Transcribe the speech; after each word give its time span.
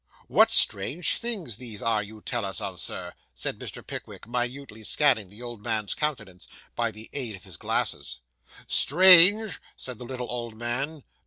'What 0.27 0.49
strange 0.49 1.19
things 1.19 1.57
these 1.57 1.79
are 1.79 2.01
you 2.01 2.21
tell 2.21 2.43
us 2.43 2.59
of, 2.59 2.79
Sir,' 2.79 3.13
said 3.35 3.59
Mr. 3.59 3.85
Pickwick, 3.85 4.27
minutely 4.27 4.83
scanning 4.83 5.29
the 5.29 5.43
old 5.43 5.61
man's 5.61 5.93
countenance, 5.93 6.47
by 6.75 6.89
the 6.89 7.07
aid 7.13 7.35
of 7.35 7.43
his 7.43 7.55
glasses. 7.55 8.17
'Strange!' 8.65 9.61
said 9.77 9.99
the 9.99 10.05
little 10.05 10.31
old 10.31 10.57
man. 10.57 11.03